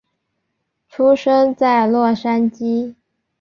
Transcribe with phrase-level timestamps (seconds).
[0.89, 2.95] 出生在洛杉矶。